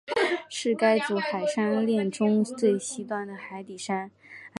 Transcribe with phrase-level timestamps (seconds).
[0.49, 4.09] 是该组海山炼中最西端的海底山。